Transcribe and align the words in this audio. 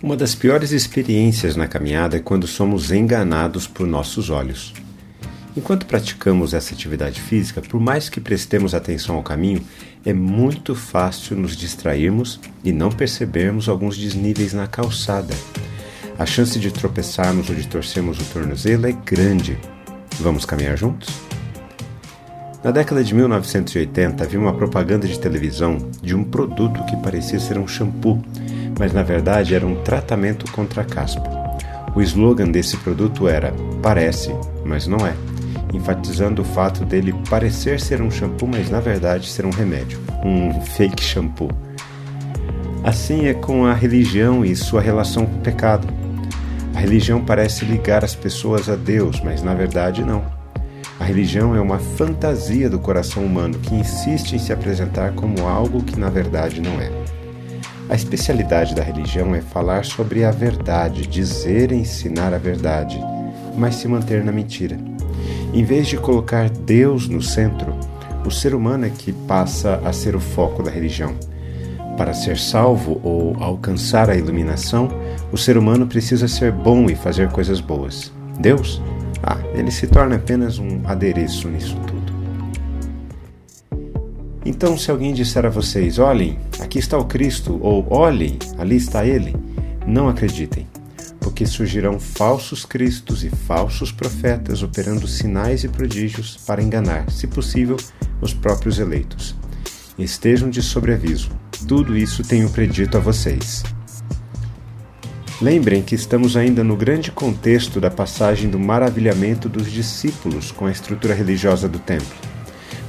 Uma 0.00 0.16
das 0.16 0.32
piores 0.32 0.70
experiências 0.70 1.56
na 1.56 1.66
caminhada 1.66 2.16
é 2.16 2.20
quando 2.20 2.46
somos 2.46 2.92
enganados 2.92 3.66
por 3.66 3.84
nossos 3.84 4.30
olhos. 4.30 4.72
Enquanto 5.56 5.86
praticamos 5.86 6.54
essa 6.54 6.72
atividade 6.72 7.20
física, 7.20 7.60
por 7.60 7.80
mais 7.80 8.08
que 8.08 8.20
prestemos 8.20 8.74
atenção 8.74 9.16
ao 9.16 9.24
caminho, 9.24 9.60
é 10.06 10.12
muito 10.12 10.72
fácil 10.76 11.36
nos 11.36 11.56
distrairmos 11.56 12.38
e 12.62 12.70
não 12.70 12.92
percebermos 12.92 13.68
alguns 13.68 13.98
desníveis 13.98 14.52
na 14.52 14.68
calçada. 14.68 15.34
A 16.16 16.24
chance 16.24 16.60
de 16.60 16.70
tropeçarmos 16.70 17.50
ou 17.50 17.56
de 17.56 17.66
torcermos 17.66 18.20
o 18.20 18.24
tornozelo 18.26 18.86
é 18.86 18.92
grande. 18.92 19.58
Vamos 20.20 20.44
caminhar 20.44 20.78
juntos? 20.78 21.08
Na 22.62 22.70
década 22.70 23.02
de 23.02 23.12
1980 23.12 24.22
havia 24.22 24.38
uma 24.38 24.54
propaganda 24.54 25.08
de 25.08 25.18
televisão 25.18 25.90
de 26.00 26.14
um 26.14 26.22
produto 26.22 26.84
que 26.84 26.96
parecia 26.98 27.40
ser 27.40 27.58
um 27.58 27.66
shampoo 27.66 28.22
mas 28.78 28.92
na 28.92 29.02
verdade 29.02 29.54
era 29.54 29.66
um 29.66 29.82
tratamento 29.82 30.50
contra 30.52 30.82
a 30.82 30.84
caspa. 30.84 31.38
O 31.94 32.02
slogan 32.02 32.50
desse 32.50 32.76
produto 32.76 33.26
era 33.26 33.52
Parece, 33.82 34.34
mas 34.64 34.86
não 34.86 35.06
é, 35.06 35.14
enfatizando 35.72 36.42
o 36.42 36.44
fato 36.44 36.84
dele 36.84 37.14
parecer 37.28 37.80
ser 37.80 38.02
um 38.02 38.10
shampoo, 38.10 38.46
mas 38.46 38.70
na 38.70 38.80
verdade 38.80 39.28
ser 39.28 39.46
um 39.46 39.50
remédio, 39.50 39.98
um 40.24 40.60
fake 40.60 41.02
shampoo. 41.02 41.50
Assim 42.82 43.26
é 43.26 43.34
com 43.34 43.66
a 43.66 43.74
religião 43.74 44.44
e 44.44 44.54
sua 44.54 44.80
relação 44.80 45.26
com 45.26 45.36
o 45.36 45.40
pecado. 45.40 45.86
A 46.74 46.80
religião 46.80 47.24
parece 47.24 47.64
ligar 47.64 48.04
as 48.04 48.14
pessoas 48.14 48.68
a 48.68 48.76
Deus, 48.76 49.20
mas 49.20 49.42
na 49.42 49.54
verdade 49.54 50.04
não. 50.04 50.24
A 51.00 51.04
religião 51.04 51.54
é 51.54 51.60
uma 51.60 51.78
fantasia 51.78 52.68
do 52.68 52.78
coração 52.78 53.24
humano 53.24 53.58
que 53.58 53.74
insiste 53.74 54.34
em 54.34 54.38
se 54.38 54.52
apresentar 54.52 55.12
como 55.12 55.46
algo 55.46 55.82
que 55.82 55.98
na 55.98 56.08
verdade 56.08 56.60
não 56.60 56.80
é. 56.80 57.17
A 57.88 57.94
especialidade 57.94 58.74
da 58.74 58.82
religião 58.82 59.34
é 59.34 59.40
falar 59.40 59.84
sobre 59.84 60.22
a 60.22 60.30
verdade, 60.30 61.06
dizer 61.06 61.72
e 61.72 61.76
ensinar 61.76 62.34
a 62.34 62.38
verdade, 62.38 63.00
mas 63.56 63.76
se 63.76 63.88
manter 63.88 64.22
na 64.22 64.30
mentira. 64.30 64.76
Em 65.54 65.64
vez 65.64 65.86
de 65.86 65.96
colocar 65.96 66.50
Deus 66.50 67.08
no 67.08 67.22
centro, 67.22 67.74
o 68.26 68.30
ser 68.30 68.54
humano 68.54 68.84
é 68.84 68.90
que 68.90 69.10
passa 69.10 69.80
a 69.82 69.92
ser 69.92 70.14
o 70.14 70.20
foco 70.20 70.62
da 70.62 70.70
religião. 70.70 71.14
Para 71.96 72.12
ser 72.12 72.36
salvo 72.38 73.00
ou 73.02 73.34
alcançar 73.42 74.10
a 74.10 74.16
iluminação, 74.16 74.90
o 75.32 75.38
ser 75.38 75.56
humano 75.56 75.86
precisa 75.86 76.28
ser 76.28 76.52
bom 76.52 76.90
e 76.90 76.94
fazer 76.94 77.30
coisas 77.30 77.58
boas. 77.58 78.12
Deus? 78.38 78.82
Ah, 79.22 79.38
ele 79.54 79.70
se 79.70 79.86
torna 79.86 80.16
apenas 80.16 80.58
um 80.58 80.82
adereço 80.86 81.48
nisso 81.48 81.76
tudo. 81.86 81.97
Então, 84.48 84.78
se 84.78 84.90
alguém 84.90 85.12
disser 85.12 85.44
a 85.44 85.50
vocês: 85.50 85.98
olhem, 85.98 86.38
aqui 86.58 86.78
está 86.78 86.96
o 86.96 87.04
Cristo, 87.04 87.58
ou 87.60 87.86
olhem, 87.90 88.38
ali 88.56 88.76
está 88.76 89.04
ele, 89.04 89.36
não 89.86 90.08
acreditem, 90.08 90.66
porque 91.20 91.44
surgirão 91.44 92.00
falsos 92.00 92.64
cristos 92.64 93.22
e 93.22 93.28
falsos 93.28 93.92
profetas 93.92 94.62
operando 94.62 95.06
sinais 95.06 95.64
e 95.64 95.68
prodígios 95.68 96.38
para 96.46 96.62
enganar, 96.62 97.10
se 97.10 97.26
possível, 97.26 97.76
os 98.22 98.32
próprios 98.32 98.78
eleitos. 98.78 99.36
Estejam 99.98 100.48
de 100.48 100.62
sobreaviso, 100.62 101.28
tudo 101.68 101.94
isso 101.94 102.22
tenho 102.22 102.48
predito 102.48 102.96
a 102.96 103.00
vocês. 103.00 103.62
Lembrem 105.42 105.82
que 105.82 105.94
estamos 105.94 106.38
ainda 106.38 106.64
no 106.64 106.74
grande 106.74 107.12
contexto 107.12 107.82
da 107.82 107.90
passagem 107.90 108.48
do 108.48 108.58
maravilhamento 108.58 109.46
dos 109.46 109.70
discípulos 109.70 110.50
com 110.50 110.64
a 110.64 110.72
estrutura 110.72 111.12
religiosa 111.12 111.68
do 111.68 111.78
templo. 111.78 112.37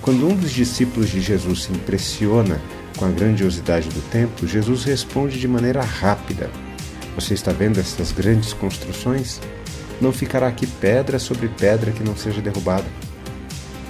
Quando 0.09 0.27
um 0.27 0.35
dos 0.35 0.49
discípulos 0.49 1.07
de 1.11 1.21
Jesus 1.21 1.65
se 1.65 1.71
impressiona 1.71 2.59
com 2.97 3.05
a 3.05 3.09
grandiosidade 3.09 3.89
do 3.89 4.01
templo, 4.09 4.47
Jesus 4.47 4.83
responde 4.83 5.39
de 5.39 5.47
maneira 5.47 5.83
rápida: 5.83 6.49
Você 7.13 7.35
está 7.35 7.51
vendo 7.51 7.79
essas 7.79 8.11
grandes 8.11 8.51
construções? 8.51 9.39
Não 10.01 10.11
ficará 10.11 10.47
aqui 10.47 10.65
pedra 10.65 11.19
sobre 11.19 11.47
pedra 11.47 11.91
que 11.91 12.03
não 12.03 12.17
seja 12.17 12.41
derrubada. 12.41 12.87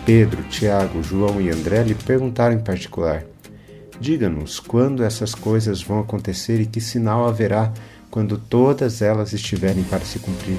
Pedro, 0.06 0.44
Tiago, 0.50 1.02
João 1.02 1.40
e 1.40 1.50
André 1.50 1.84
lhe 1.84 1.96
perguntaram 1.96 2.54
em 2.54 2.60
particular: 2.60 3.24
Diga-nos 3.98 4.60
quando 4.60 5.06
essas 5.06 5.34
coisas 5.34 5.82
vão 5.82 6.02
acontecer 6.02 6.60
e 6.60 6.66
que 6.66 6.82
sinal 6.82 7.30
haverá 7.30 7.72
quando 8.12 8.38
todas 8.38 9.02
elas 9.02 9.32
estiverem 9.32 9.86
para 9.86 10.04
se 10.04 10.20
cumprir. 10.20 10.58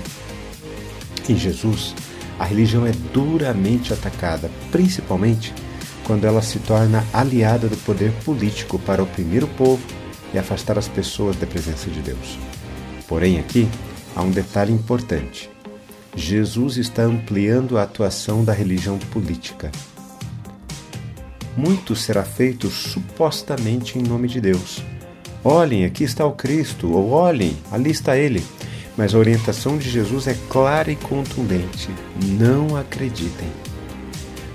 E 1.28 1.36
Jesus 1.36 1.94
a 2.40 2.44
religião 2.46 2.86
é 2.86 2.92
duramente 3.12 3.92
atacada, 3.92 4.50
principalmente 4.72 5.52
quando 6.04 6.24
ela 6.24 6.40
se 6.40 6.58
torna 6.58 7.04
aliada 7.12 7.68
do 7.68 7.76
poder 7.76 8.10
político 8.24 8.78
para 8.78 9.02
oprimir 9.02 9.44
o 9.44 9.46
povo 9.46 9.82
e 10.32 10.38
afastar 10.38 10.78
as 10.78 10.88
pessoas 10.88 11.36
da 11.36 11.46
presença 11.46 11.90
de 11.90 12.00
Deus. 12.00 12.38
Porém, 13.06 13.38
aqui 13.38 13.68
há 14.16 14.22
um 14.22 14.30
detalhe 14.30 14.72
importante. 14.72 15.50
Jesus 16.16 16.78
está 16.78 17.02
ampliando 17.02 17.76
a 17.76 17.82
atuação 17.82 18.42
da 18.42 18.54
religião 18.54 18.98
política. 18.98 19.70
Muito 21.54 21.94
será 21.94 22.24
feito 22.24 22.70
supostamente 22.70 23.98
em 23.98 24.02
nome 24.02 24.28
de 24.28 24.40
Deus. 24.40 24.82
Olhem, 25.44 25.84
aqui 25.84 26.04
está 26.04 26.24
o 26.24 26.32
Cristo, 26.32 26.90
ou 26.90 27.10
olhem, 27.10 27.54
ali 27.70 27.90
está 27.90 28.16
ele. 28.16 28.42
Mas 28.96 29.14
a 29.14 29.18
orientação 29.18 29.78
de 29.78 29.88
Jesus 29.88 30.26
é 30.26 30.36
clara 30.48 30.90
e 30.90 30.96
contundente: 30.96 31.88
não 32.38 32.76
acreditem. 32.76 33.48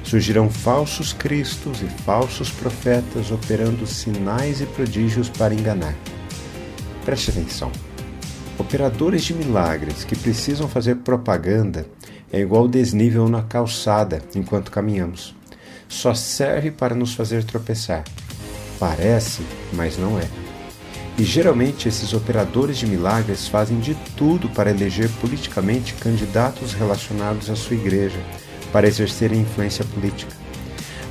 Surgirão 0.04 0.50
falsos 0.50 1.14
cristos 1.14 1.82
e 1.82 1.86
falsos 2.04 2.52
profetas 2.52 3.32
operando 3.32 3.88
sinais 3.88 4.62
e 4.62 4.66
prodígios 4.66 5.30
para 5.30 5.54
enganar. 5.54 5.96
Preste 7.04 7.32
atenção. 7.32 7.72
Operadores 8.58 9.24
de 9.24 9.34
milagres 9.34 10.04
que 10.04 10.16
precisam 10.16 10.70
fazer 10.70 10.98
propaganda 10.98 11.86
é 12.32 12.40
igual 12.40 12.68
desnível 12.68 13.28
na 13.28 13.44
calçada 13.44 14.22
enquanto 14.36 14.72
caminhamos. 14.72 15.36
Só 15.88 16.14
serve 16.14 16.72
para 16.72 16.96
nos 16.96 17.14
fazer 17.14 17.44
tropeçar. 17.44 18.04
Parece, 18.80 19.42
mas 19.74 19.98
não 19.98 20.20
é. 20.20 20.45
E 21.18 21.24
geralmente 21.24 21.88
esses 21.88 22.14
operadores 22.14 22.78
de 22.78 22.86
milagres 22.86 23.48
fazem 23.48 23.80
de 23.80 23.96
tudo 24.18 24.50
para 24.50 24.70
eleger 24.70 25.10
politicamente 25.22 25.94
candidatos 25.94 26.74
relacionados 26.74 27.50
à 27.50 27.56
sua 27.56 27.78
igreja, 27.78 28.20
para 28.72 28.88
exercerem 28.88 29.42
influência 29.42 29.86
política. 29.86 30.36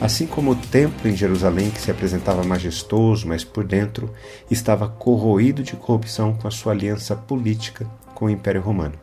Assim 0.01 0.27
como 0.27 0.51
o 0.51 0.57
templo 0.57 1.09
em 1.09 1.17
Jerusalém, 1.17 1.71
que 1.71 1.81
se 1.81 1.91
apresentava 1.91 2.45
majestoso, 2.45 3.27
mas 3.27 3.43
por 3.43 3.65
dentro 3.65 4.13
estava 4.51 4.89
corroído 4.89 5.63
de 5.63 5.75
corrupção 5.75 6.35
com 6.35 6.47
a 6.47 6.51
sua 6.51 6.73
aliança 6.73 7.17
política 7.17 7.87
com 8.15 8.27
o 8.27 8.31
Império 8.31 8.61
Romano. 8.61 8.95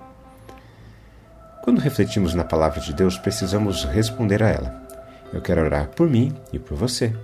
Quando 1.63 1.79
refletimos 1.79 2.35
na 2.35 2.43
palavra 2.43 2.79
de 2.79 2.93
Deus, 2.93 3.17
precisamos 3.17 3.85
responder 3.85 4.43
a 4.43 4.49
ela. 4.49 4.87
Eu 5.33 5.41
quero 5.41 5.61
orar 5.61 5.87
por 5.89 6.07
mim 6.07 6.35
e 6.53 6.59
por 6.59 6.77
você. 6.77 7.15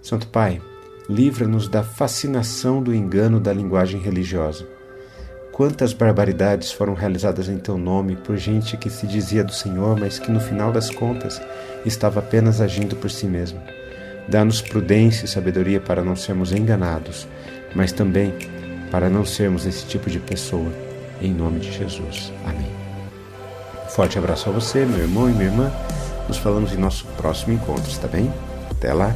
Santo 0.00 0.28
Pai, 0.28 0.60
livra-nos 1.08 1.68
da 1.68 1.82
fascinação 1.82 2.82
do 2.82 2.94
engano 2.94 3.40
da 3.40 3.52
linguagem 3.52 4.00
religiosa. 4.00 4.66
Quantas 5.52 5.92
barbaridades 5.92 6.72
foram 6.72 6.94
realizadas 6.94 7.48
em 7.48 7.58
teu 7.58 7.76
nome 7.76 8.16
por 8.16 8.36
gente 8.36 8.76
que 8.76 8.88
se 8.88 9.06
dizia 9.06 9.44
do 9.44 9.52
Senhor, 9.52 9.98
mas 10.00 10.18
que 10.18 10.30
no 10.30 10.40
final 10.40 10.72
das 10.72 10.88
contas 10.88 11.40
estava 11.84 12.20
apenas 12.20 12.60
agindo 12.60 12.96
por 12.96 13.10
si 13.10 13.26
mesma. 13.26 13.62
Dá-nos 14.28 14.62
prudência 14.62 15.24
e 15.24 15.28
sabedoria 15.28 15.80
para 15.80 16.02
não 16.02 16.16
sermos 16.16 16.52
enganados, 16.52 17.28
mas 17.74 17.92
também 17.92 18.32
para 18.90 19.10
não 19.10 19.24
sermos 19.24 19.66
esse 19.66 19.84
tipo 19.86 20.08
de 20.08 20.18
pessoa. 20.18 20.72
Em 21.20 21.32
nome 21.32 21.60
de 21.60 21.70
Jesus. 21.70 22.32
Amém. 22.46 22.70
Forte 23.88 24.18
abraço 24.18 24.48
a 24.48 24.52
você, 24.52 24.86
meu 24.86 25.00
irmão 25.00 25.28
e 25.28 25.32
minha 25.32 25.44
irmã. 25.44 25.70
Nos 26.26 26.38
falamos 26.38 26.72
em 26.72 26.78
nosso 26.78 27.04
próximo 27.16 27.52
encontro, 27.52 27.90
está 27.90 28.08
bem? 28.08 28.32
Até 28.70 28.92
lá. 28.92 29.14